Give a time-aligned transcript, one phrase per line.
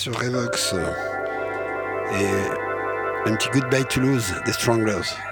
[0.00, 0.74] sur Revox.
[2.14, 5.29] Et un petit Goodbye Toulouse des Stranglers.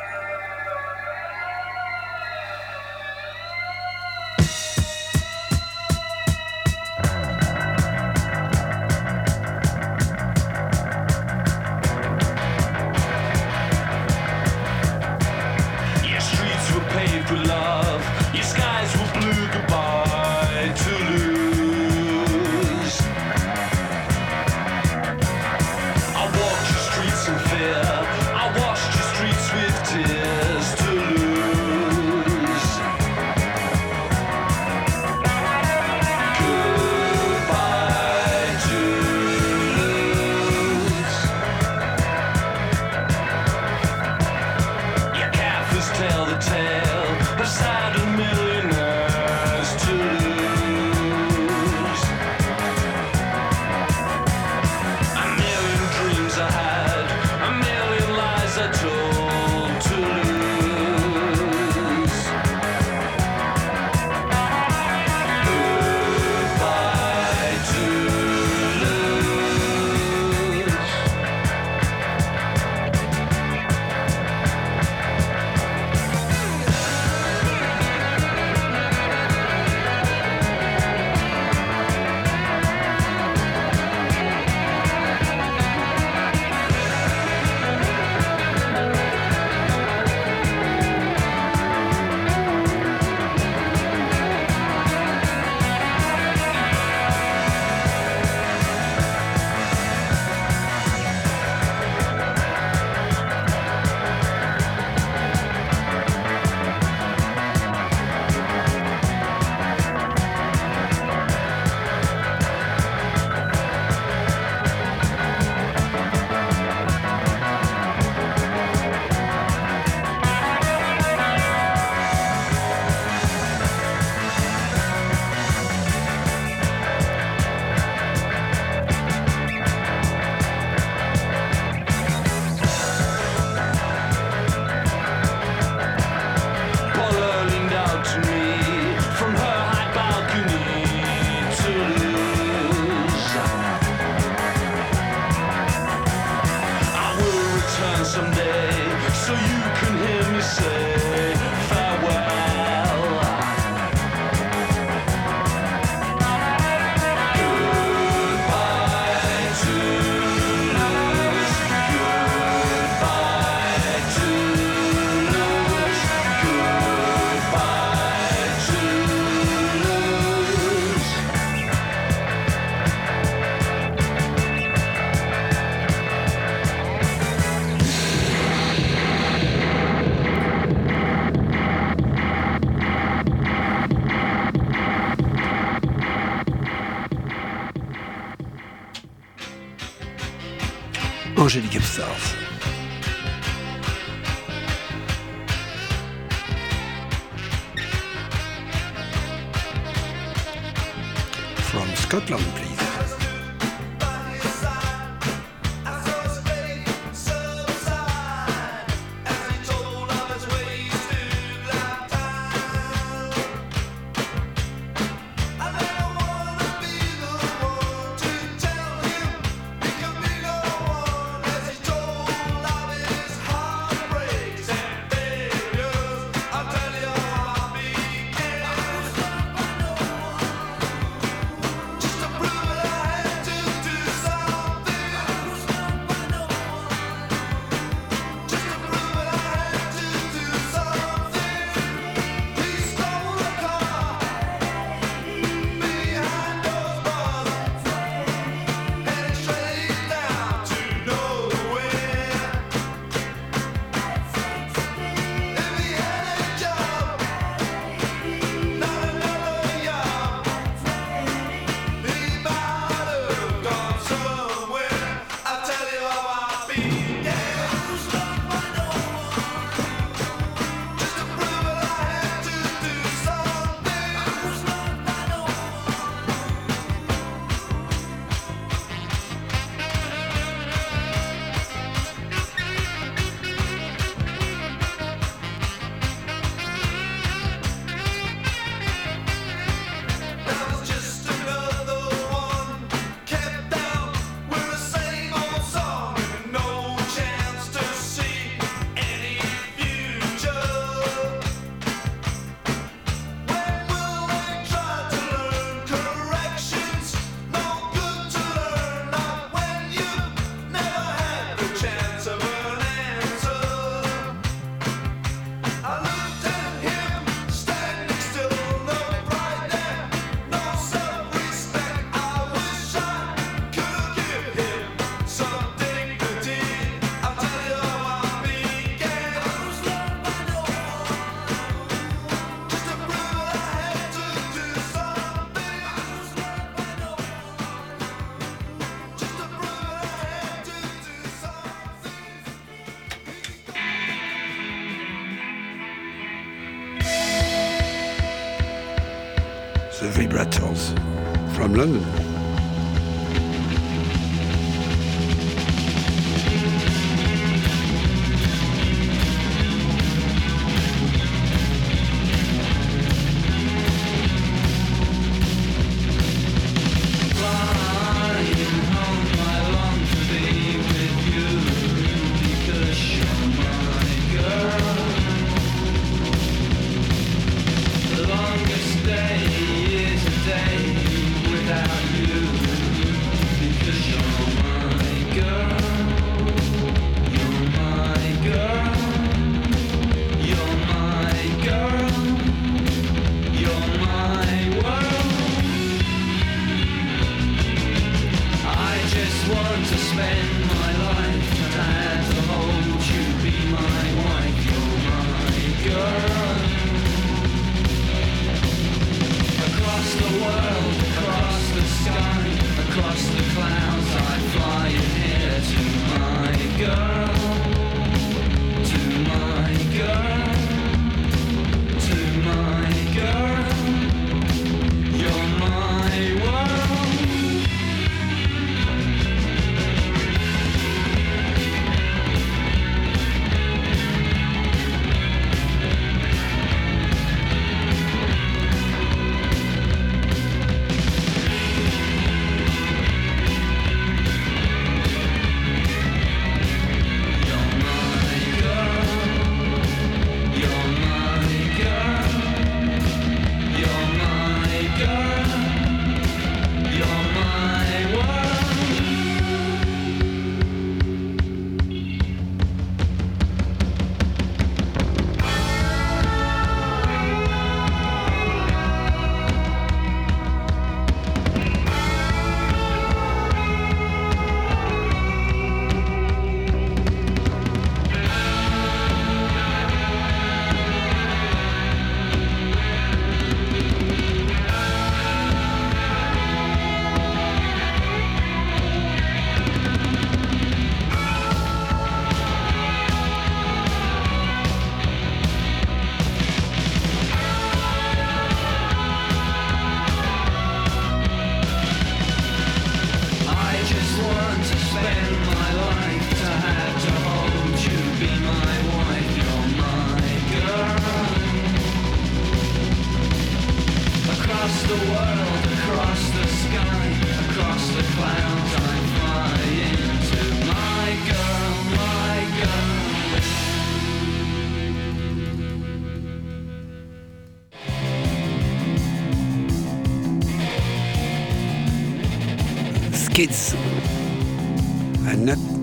[351.79, 352.08] London.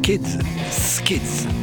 [0.05, 0.38] キッズ
[0.69, 1.54] スキッズ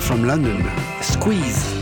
[0.00, 0.62] from London,
[1.00, 1.77] Squeeze.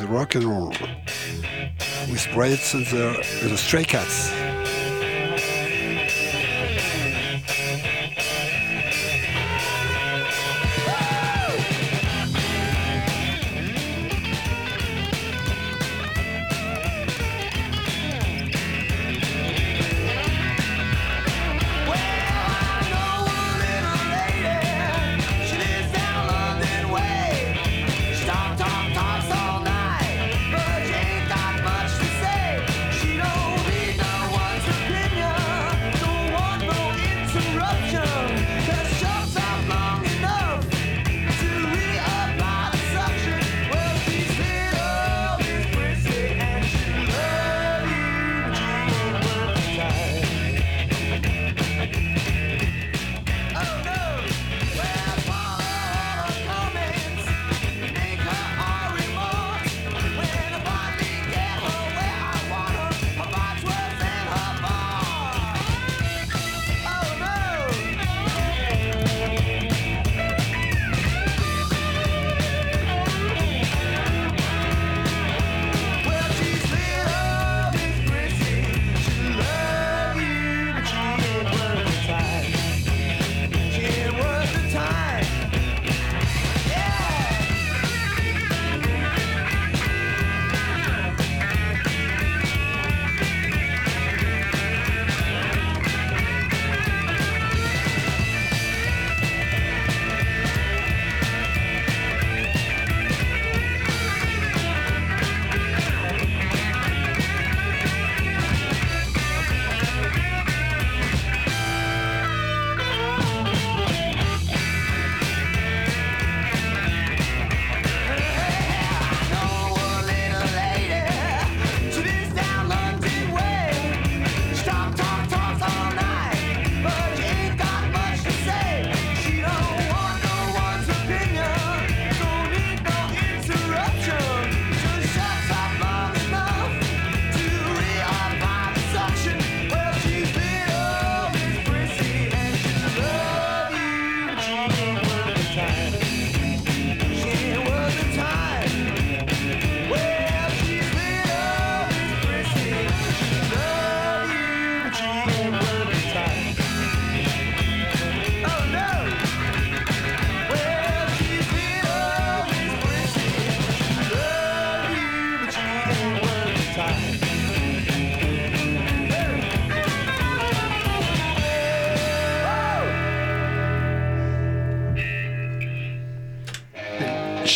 [0.00, 0.70] with rock and roll,
[2.10, 4.41] with Brats and the, the Stray Cats.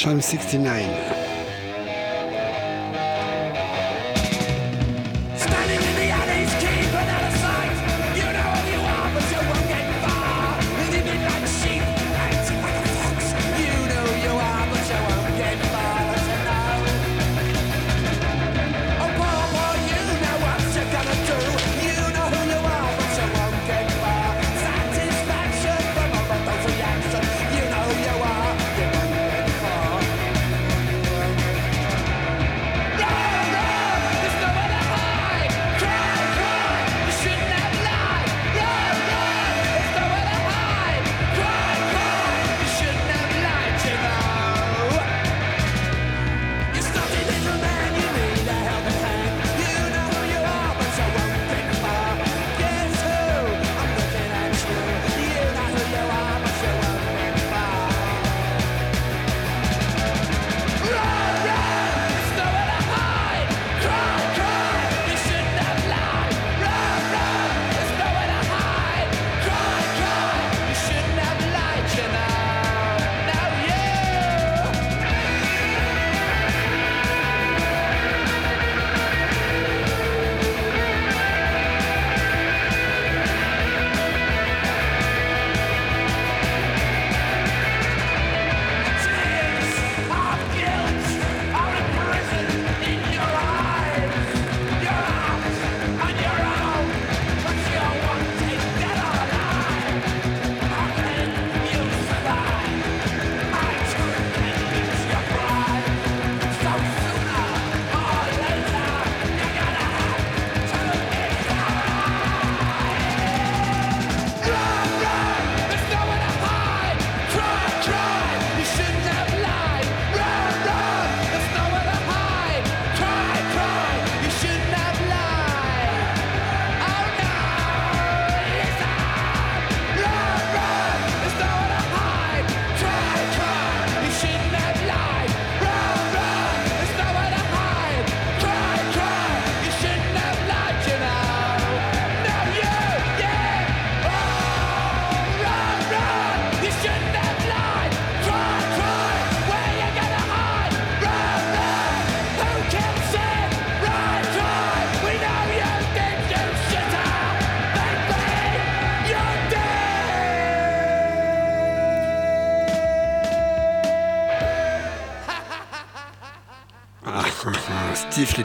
[0.07, 1.16] Sham 69.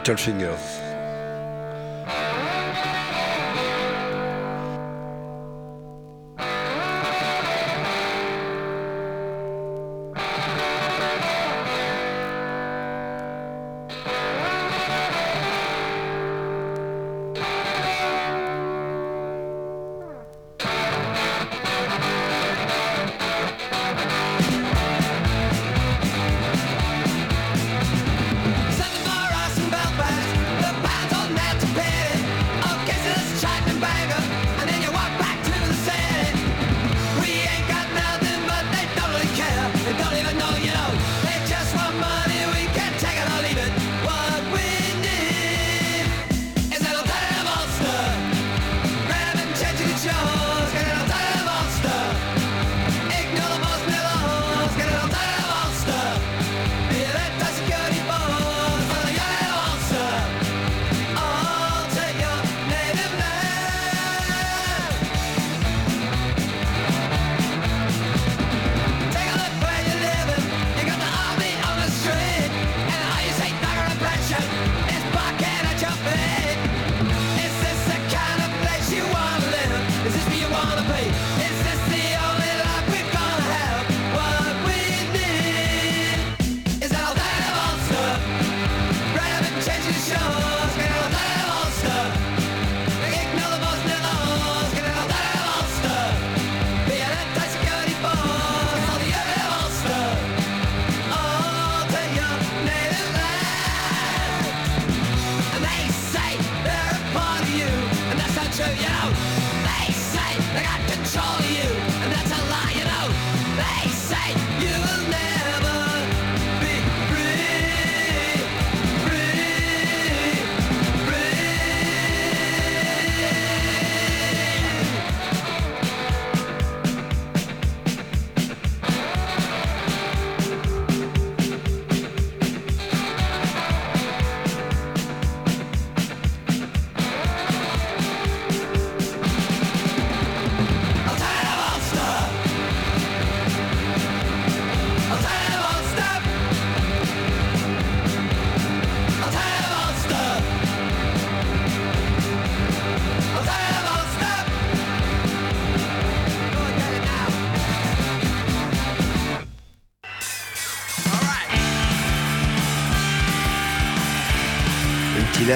[0.00, 0.81] Stiff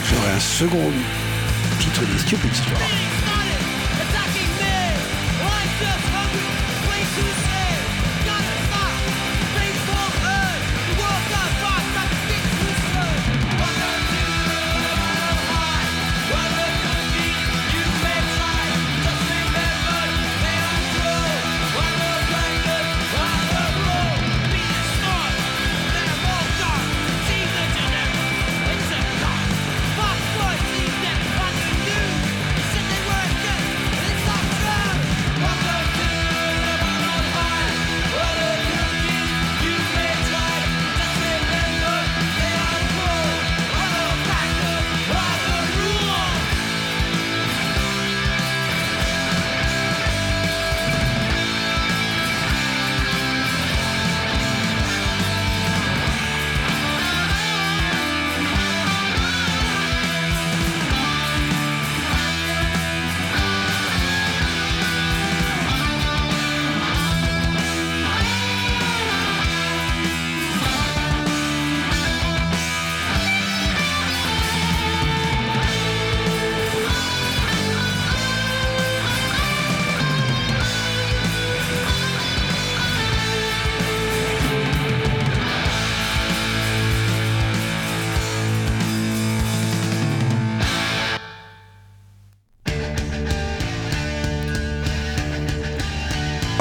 [0.08, 0.92] j'aurai un second
[1.78, 2.54] titre de Stupid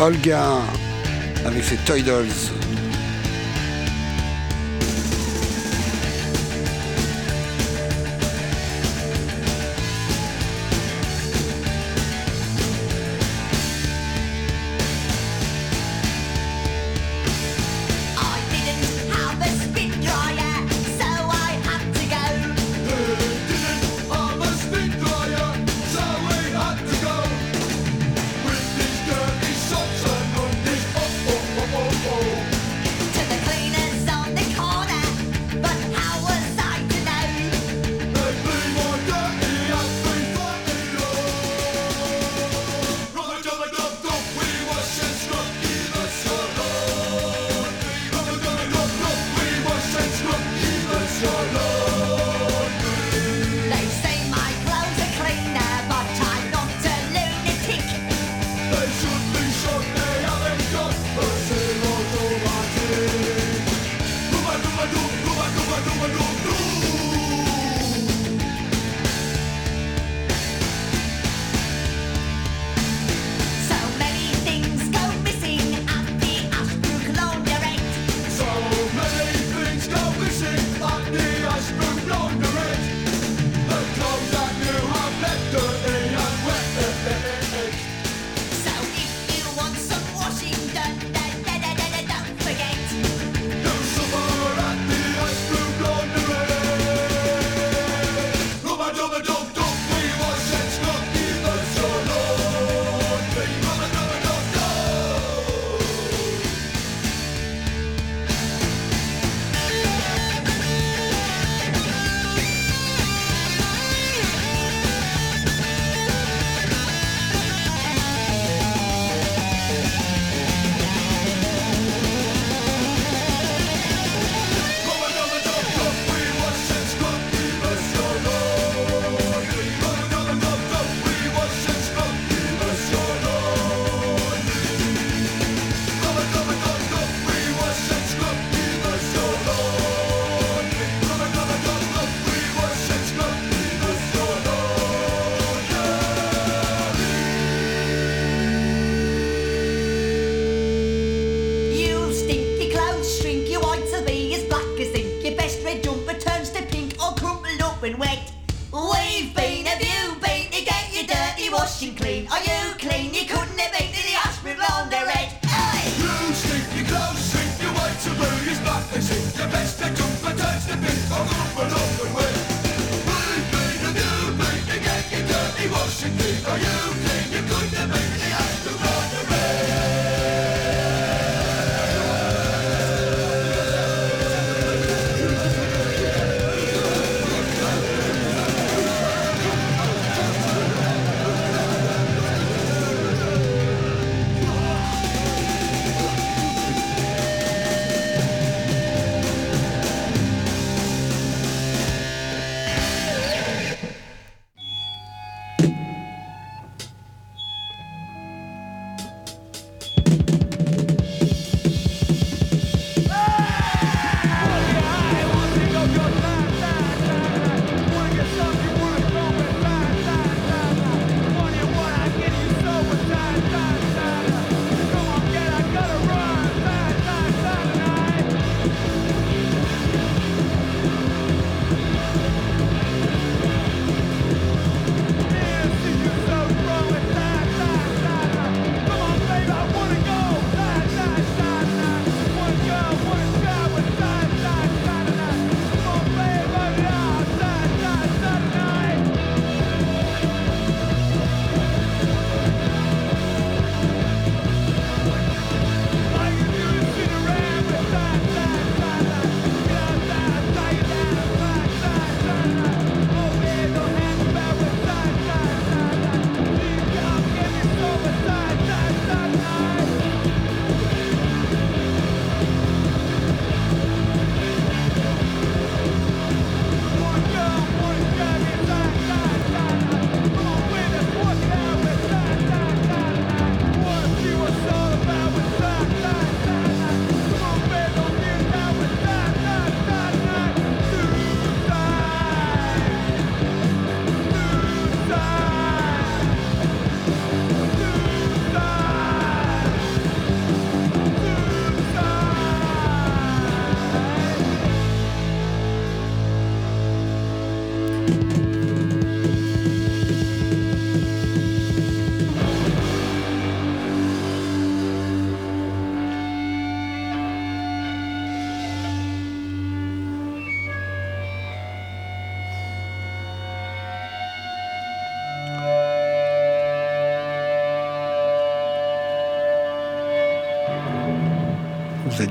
[0.07, 0.61] Olga
[1.45, 2.01] avec ses Toy.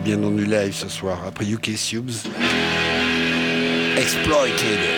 [0.06, 1.18] bien dans du live ce soir.
[1.26, 2.28] Après UK Subs,
[3.98, 4.95] Exploited.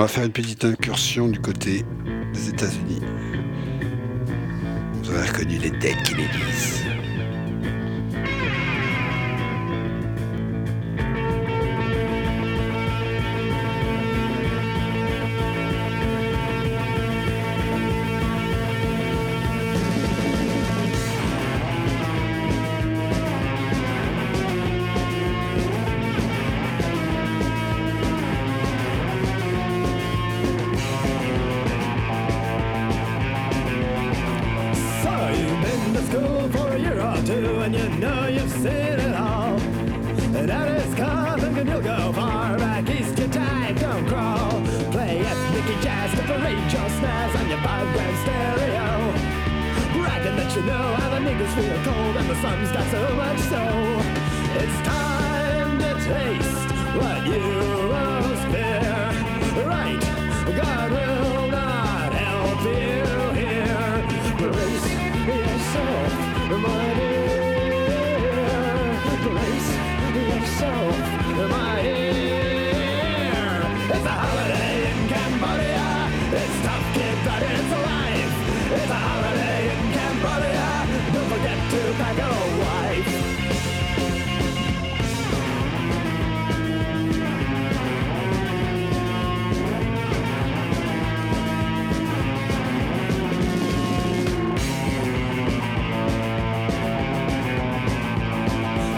[0.00, 1.84] On va faire une petite incursion du côté
[2.32, 3.02] des États-Unis.
[4.94, 6.99] Vous avez reconnu les têtes qui les disent.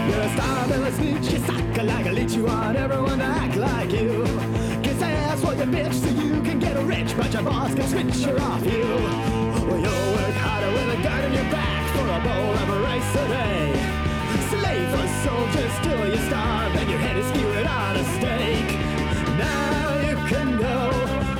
[0.07, 2.33] You're a star, but a snitch, you suck like a leech.
[2.33, 4.25] You want everyone to act like you.
[4.83, 8.25] Kiss ass for your bitch so you can get rich, but your boss can switch
[8.25, 8.83] her off you.
[9.67, 13.15] Well, you'll work harder with a gun in your back for a bowl of rice
[13.15, 13.73] a day.
[14.51, 18.71] Slave or soldiers till you starve and your head is skewered on a stake.
[19.39, 20.91] Now you can go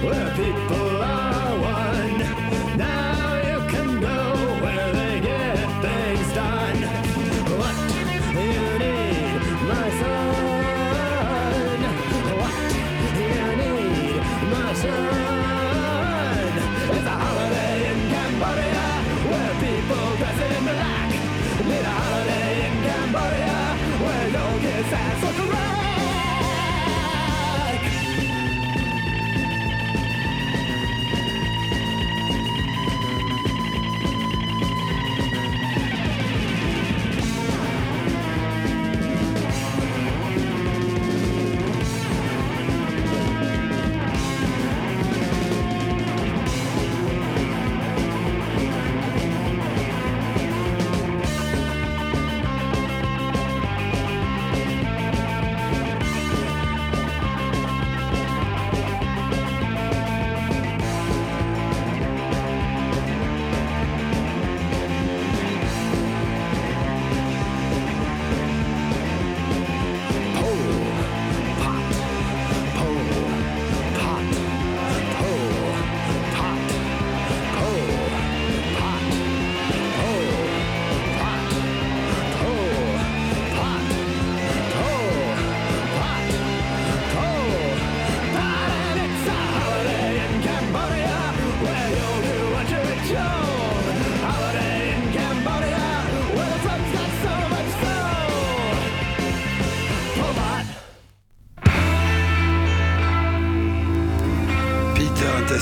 [0.08, 0.93] where people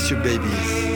[0.02, 0.91] bless you, babies.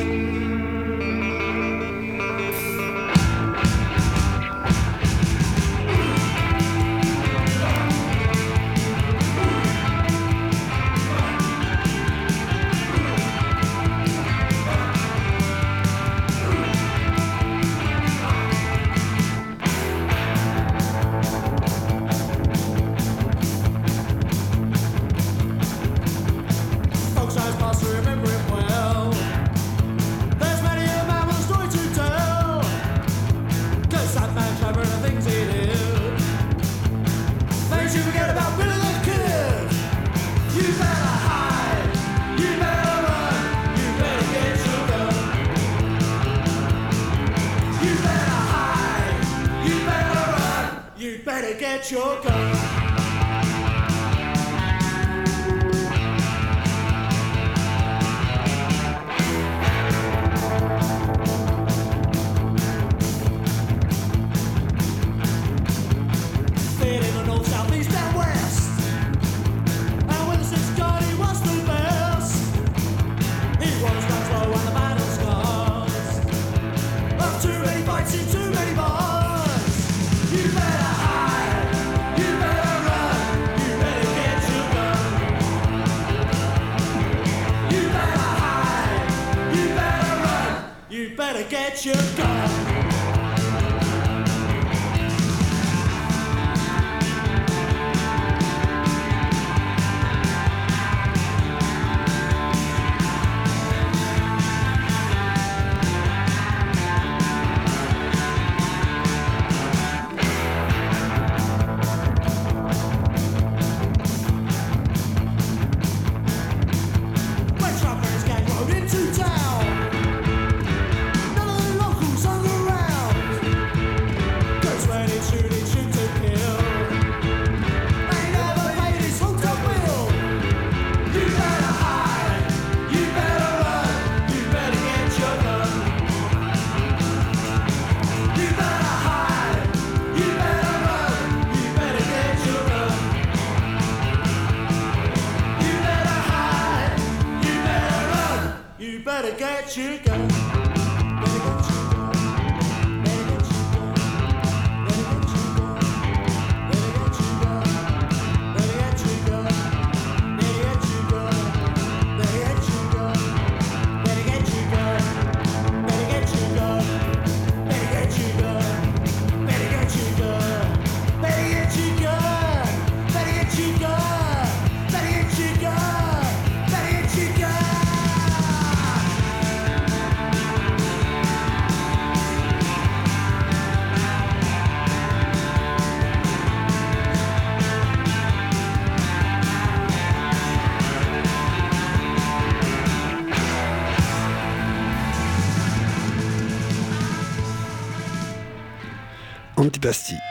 [199.86, 200.25] Plastique.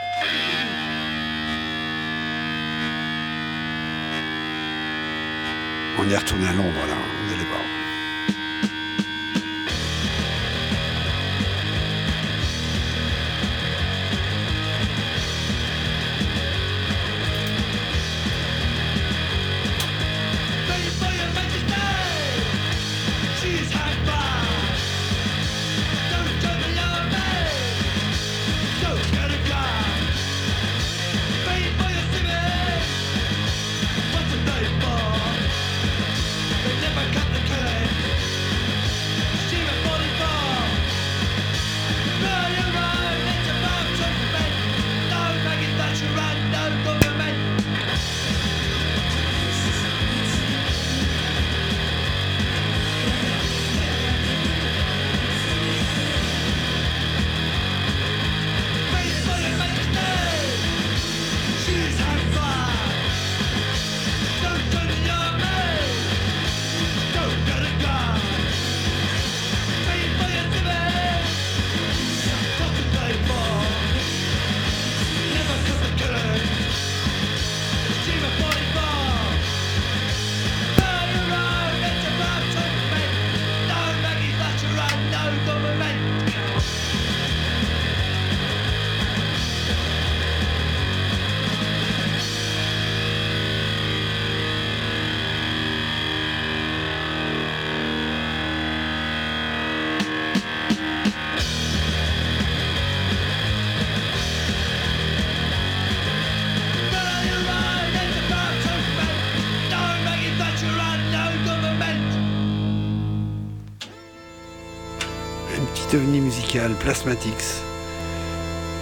[115.95, 117.61] ovni musical Plasmatics.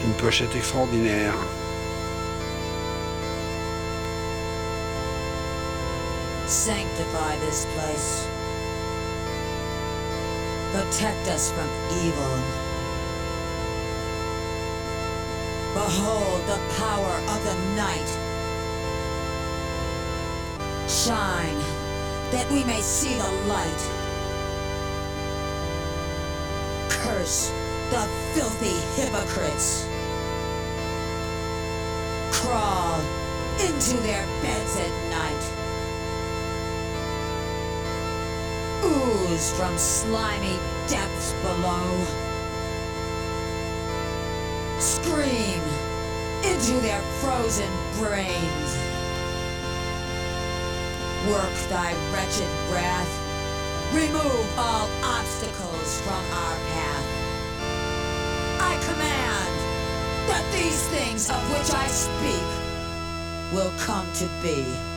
[0.03, 1.35] Une pochette extraordinaire.
[6.47, 8.27] Sanctify this place.
[10.73, 11.69] Protect us from
[12.03, 12.35] evil.
[15.73, 18.09] Behold the power of the night.
[20.87, 21.61] Shine
[22.31, 24.02] that we may see the light.
[27.13, 29.85] the filthy hypocrites.
[32.31, 32.99] Crawl
[33.61, 35.43] into their beds at night.
[38.83, 40.57] Ooze from slimy
[40.87, 42.03] depths below.
[44.79, 45.61] Scream
[46.43, 48.75] into their frozen brains.
[51.29, 53.19] Work thy wretched breath.
[53.93, 57.07] Remove all obstacles from our path.
[58.61, 59.53] I command
[60.29, 62.47] that these things of which I speak
[63.53, 64.92] will come to be.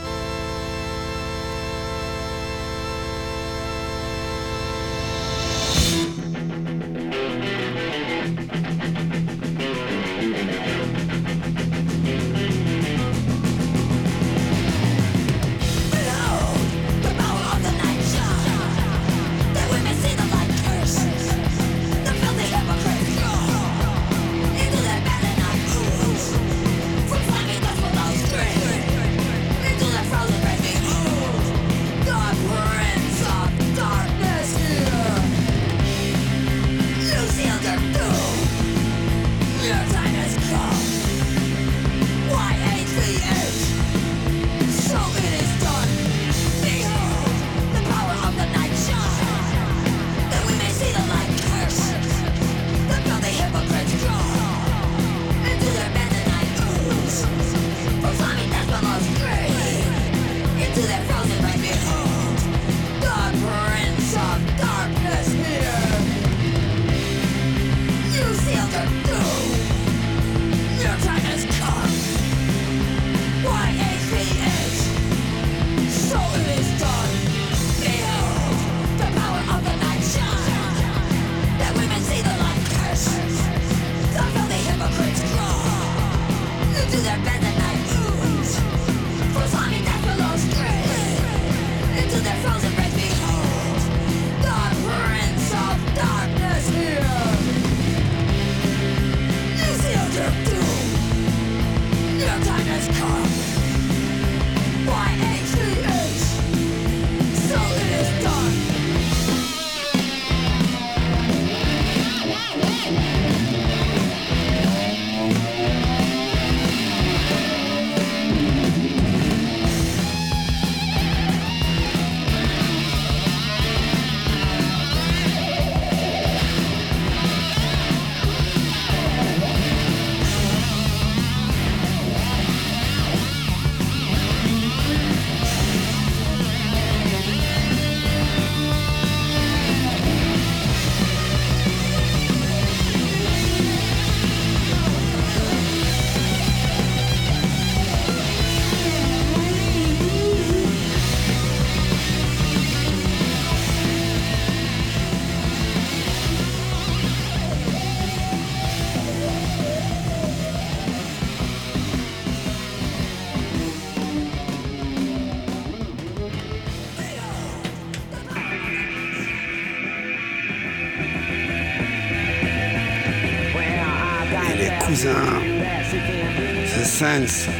[174.97, 177.51] C'est Saints,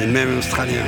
[0.00, 0.84] et même Australiens.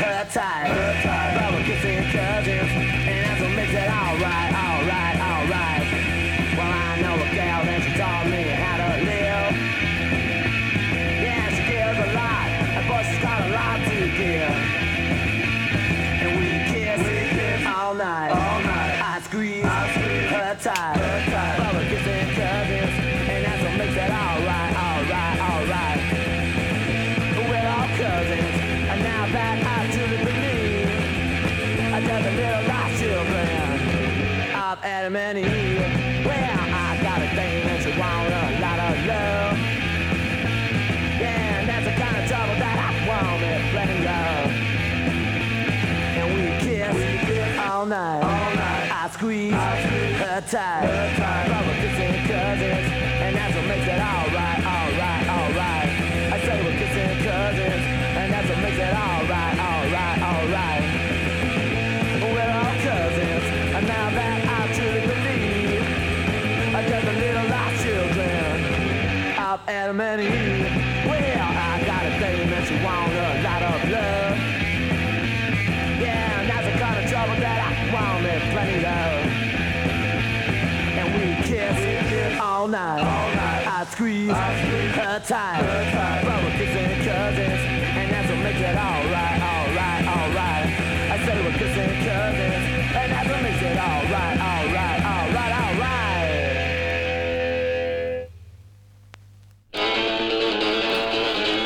[0.00, 0.68] her tight.
[0.68, 1.34] Her tight.
[1.36, 1.66] But we're
[2.10, 2.70] cousins,
[3.06, 4.59] and alright.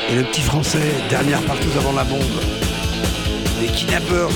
[0.07, 2.21] Et le petit français, dernière partout avant la bombe.
[3.61, 4.29] Les kidnappeurs.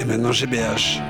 [0.00, 1.09] Et maintenant GBH.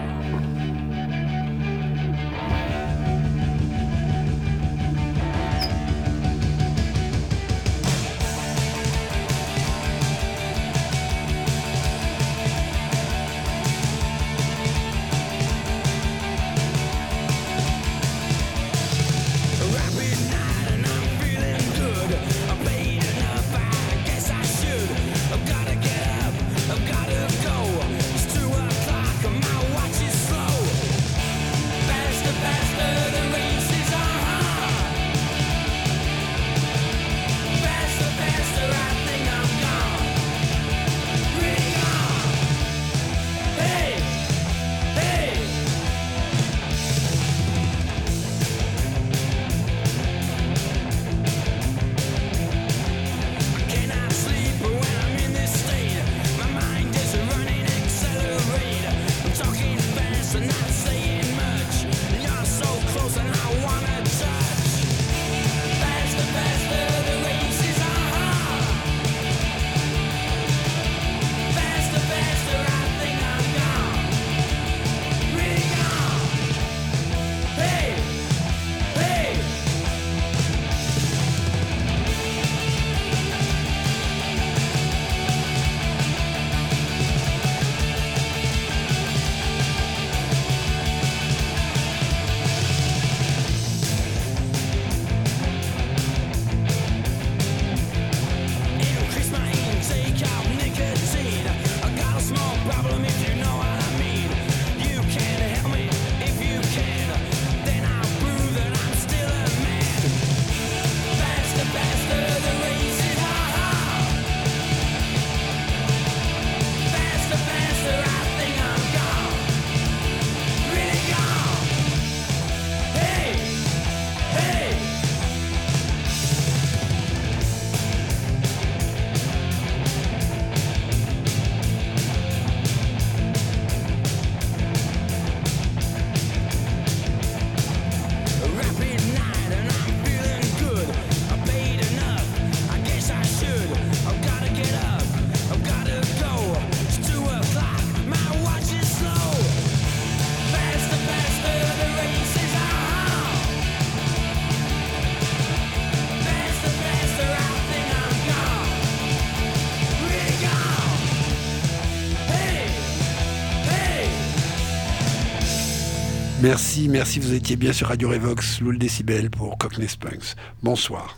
[166.51, 170.35] Merci, merci, vous étiez bien sur Radio Revox, Loul Décibel pour Cockney Spunks.
[170.65, 171.17] Bonsoir.